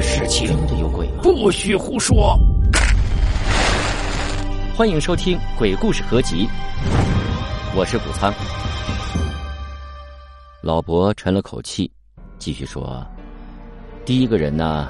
[0.00, 0.46] 的事情。
[0.46, 1.20] 真的有鬼吗？
[1.22, 2.34] 不许胡说！
[4.74, 6.46] 欢迎收听《鬼故事合集》，
[7.76, 8.32] 我是谷仓。
[10.62, 11.90] 老伯沉了口气，
[12.38, 13.06] 继续说
[14.06, 14.88] ：“第一个人呢，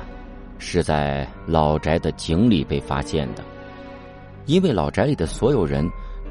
[0.59, 3.43] 是在老宅的井里被发现的，
[4.47, 5.85] 因为老宅里的所有人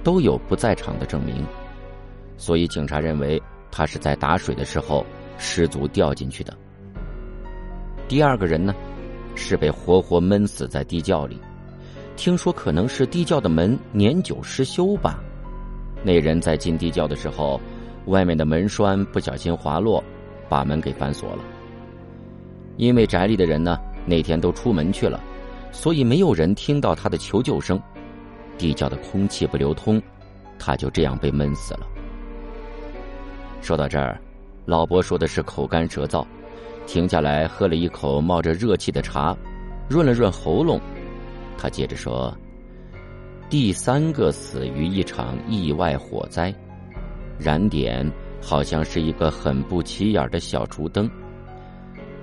[0.06, 1.46] 都有不在场的证明，
[2.38, 5.06] 所以警察认为他是在打水的时候
[5.38, 6.56] 失足掉进去的。
[8.10, 8.74] 第二个人呢，
[9.36, 11.40] 是被活活闷死在地窖里。”
[12.18, 15.24] 听说可能是地窖的门年久失修吧。
[16.04, 17.62] 那人在进地窖的时候，
[18.08, 20.04] 外面的门栓不小心滑落，
[20.50, 21.44] 把门给反锁了。
[22.78, 25.22] 因为宅里的人呢那天都出门去了，
[25.72, 27.80] 所以没有人听到他的求救声。
[28.58, 30.02] 地窖的空气不流通，
[30.58, 31.88] 他就这样被闷死了。
[33.62, 34.20] 说到这儿，
[34.66, 36.26] 老伯说的是口干舌燥，
[36.90, 39.38] 停下来喝了一口冒着热气的茶，
[39.88, 40.82] 润了润喉咙。
[41.56, 42.36] 他接着说
[43.48, 46.52] ：“第三个死于一场意外火灾，
[47.38, 51.08] 燃点好像是一个很不起眼的小竹灯。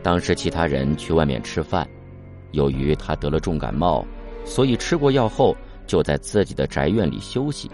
[0.03, 1.89] 当时其他人去外面吃饭，
[2.51, 4.05] 由于他得了重感冒，
[4.45, 7.71] 所以吃过药后就在自己的宅院里休息。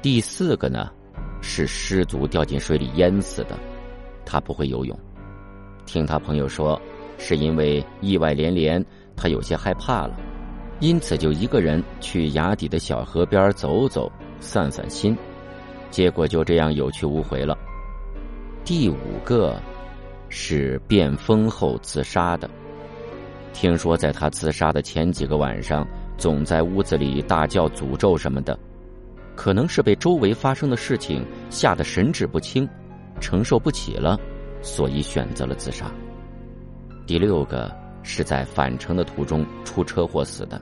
[0.00, 0.88] 第四个呢，
[1.42, 3.58] 是失足掉进水里淹死的，
[4.30, 4.96] 他不会游泳，
[5.86, 6.80] 听他朋友说，
[7.18, 8.84] 是因为意外连连。”
[9.16, 10.16] 他有些害怕了，
[10.78, 15.14] 因此就一个人去崖底的小河边走走，散散心，
[15.90, 17.58] 结果就这样有去无回了。
[18.64, 19.60] 第五个
[20.30, 22.48] 是变疯后自杀的，
[23.52, 25.86] 听说在他自杀的前几个晚上，
[26.16, 28.58] 总在屋子里大叫诅咒什么的，
[29.36, 32.66] 可能是被周围发生的事情吓得神志不清，
[33.20, 34.18] 承受不起了，
[34.62, 35.90] 所以选择了自杀。
[37.06, 37.70] 第六个。
[38.02, 40.58] 是在返程的途中出车祸死的，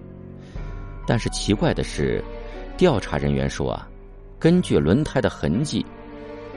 [1.06, 2.21] 但是奇怪的是，
[2.77, 3.88] 调查人员说啊，
[4.41, 5.87] 根据轮胎的痕迹，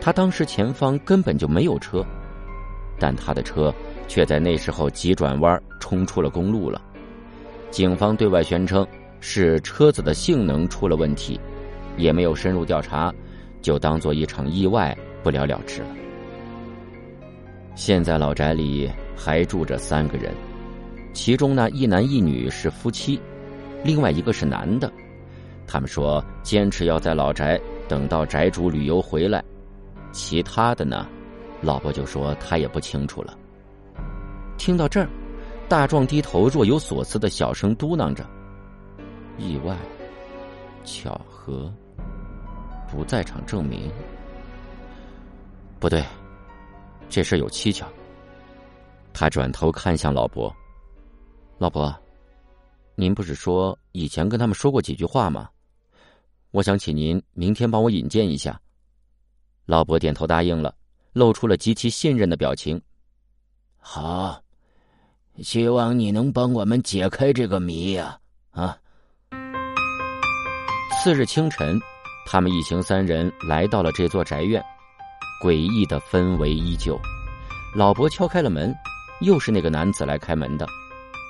[0.01, 2.03] 他当时前方根本就没有车，
[2.99, 3.71] 但他的车
[4.07, 6.81] 却在那时候急转弯冲出了公路了。
[7.69, 8.85] 警方对外宣称
[9.19, 11.39] 是车子的性能出了问题，
[11.95, 13.13] 也没有深入调查，
[13.61, 15.87] 就当做一场意外不了了之了。
[17.75, 20.33] 现在老宅里还住着三个人。
[21.13, 23.19] 其中呢，一男一女是夫妻，
[23.83, 24.91] 另外一个是男的。
[25.67, 29.43] 他们说坚持要在老宅等到宅主旅游回来。
[30.11, 31.07] 其他的呢，
[31.61, 33.37] 老婆就说他也不清楚了。
[34.57, 35.07] 听到这儿，
[35.67, 38.25] 大壮低头若有所思的小声嘟囔着
[39.37, 39.75] ：“意外，
[40.83, 41.73] 巧合，
[42.89, 43.89] 不在场证明。
[45.81, 46.05] 不对，
[47.09, 47.91] 这事有蹊跷。”
[49.11, 50.55] 他转头看向老伯。
[51.57, 51.93] 老伯，
[52.93, 55.49] 您不是说以前跟他们说过几句话吗？
[56.51, 58.61] 我想请您明天帮我引荐一下。
[59.65, 60.75] 老伯点头答应了，
[61.13, 62.79] 露出了极其信任的表情。
[63.77, 64.39] 好，
[65.41, 68.19] 希望你能帮我们解开这个谜呀！
[68.51, 68.77] 啊！
[71.01, 71.79] 次日清晨，
[72.27, 74.63] 他们一行三人来到了这座宅院，
[75.41, 76.99] 诡异的氛围依旧。
[77.73, 78.75] 老伯敲开了门，
[79.21, 80.67] 又是那个男子来开门的。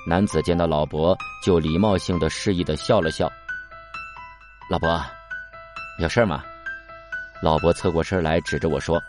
[0.06, 3.30] 男子见到老伯，就礼貌性的示意的笑了笑。
[4.68, 5.00] 老伯，
[5.98, 6.42] 有事吗？
[7.40, 9.00] 老伯侧过身来，指着我说：“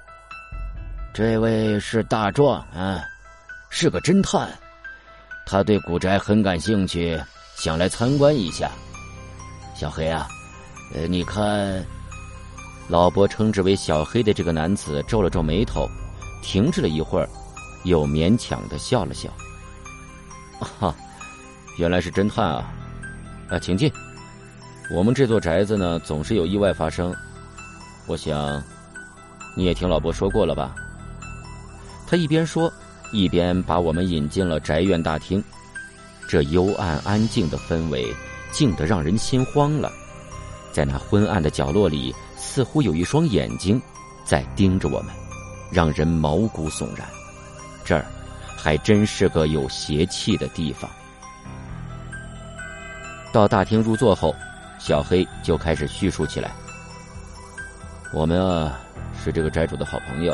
[1.13, 3.03] 这位是大壮啊，
[3.69, 4.47] 是个侦探，
[5.45, 7.19] 他对古宅很感兴趣，
[7.55, 8.71] 想来参观一下。
[9.75, 10.27] 小黑啊，
[10.95, 11.83] 呃，你看。”
[12.88, 15.89] 老伯称之为小黑的这个男子皱了皱眉头，
[16.41, 17.29] 停滞了一会儿，
[17.83, 19.29] 又勉强的笑了笑。
[20.59, 20.94] 哈，
[21.77, 22.73] 原来是侦探啊！
[23.49, 23.91] 啊，请进。
[24.94, 27.15] 我们这座宅子呢，总是有意外发生。
[28.06, 28.62] 我想，
[29.56, 30.75] 你也听老伯说过了吧？
[32.06, 32.71] 他一边说，
[33.12, 35.44] 一边把我们引进了宅院大厅。
[36.27, 38.13] 这幽暗安静的氛围，
[38.51, 39.91] 静得让人心慌了。
[40.71, 42.13] 在那昏暗的角落里，
[42.44, 43.81] 似乎有一双眼睛
[44.25, 45.13] 在盯着我们，
[45.72, 47.07] 让人毛骨悚然。
[47.86, 48.06] 这儿。
[48.56, 50.90] 还真是个有邪气的地方。
[53.34, 54.34] 到大厅入座后，
[54.80, 56.50] 小黑就开始叙述起来。
[58.13, 58.80] 我们啊，
[59.22, 60.34] 是这个宅主的好朋友，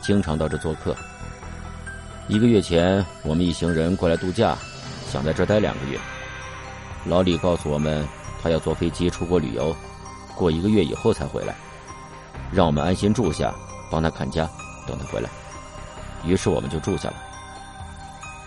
[0.00, 0.96] 经常到这做客。
[2.26, 4.58] 一个月前，我们一行人过来度假，
[5.08, 5.96] 想在这待两个月。
[7.04, 8.04] 老李告诉我们，
[8.42, 9.72] 他要坐飞机出国旅游，
[10.36, 11.54] 过一个月以后才回来，
[12.52, 13.52] 让我们安心住下，
[13.90, 14.48] 帮他看家，
[14.86, 15.28] 等他回来。
[16.24, 17.16] 于是我们就住下了。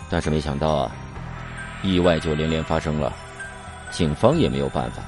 [0.09, 0.91] 但是没想到啊，
[1.83, 3.13] 意外就连连发生了，
[3.91, 5.01] 警方也没有办法。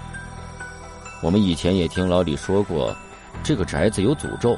[1.22, 2.96] 我们以前也听老李说过，
[3.44, 4.58] 这个宅子有诅咒，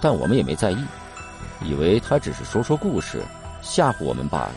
[0.00, 0.84] 但我们也没在意，
[1.62, 3.22] 以为他只是说说故事，
[3.62, 4.52] 吓唬我们罢了。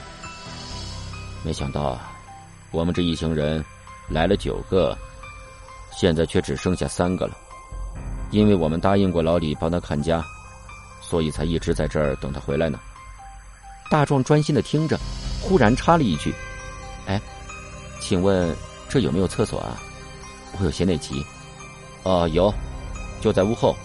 [1.44, 2.12] 没想到啊，
[2.72, 3.64] 我们这一行人
[4.10, 4.36] 来了。
[4.36, 4.98] 九个，
[6.00, 7.34] 现在却只剩下三个了。
[8.32, 10.24] 因为我们答应过老李帮他看家，
[11.02, 12.80] 所以才一直在这儿等他回来呢。
[13.92, 14.98] 大壮专心的听着，
[15.42, 16.34] 忽然插了一句
[17.06, 17.20] ：“哎，
[18.00, 18.56] 请问
[18.88, 19.76] 这有没有厕所啊？
[20.58, 21.22] 我有些内急。
[22.04, 22.54] ”“哦，有，
[23.20, 23.76] 就在屋后，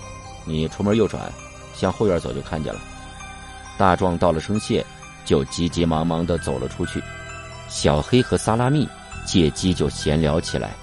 [0.44, 1.32] 你出门右转，
[1.74, 2.80] 向后院走就看见了。”
[3.76, 4.86] 大壮道了声谢，
[5.24, 7.02] 就急急忙忙的走了出去。
[7.68, 8.88] 小黑和萨拉密
[9.26, 10.76] 借机就闲聊起来。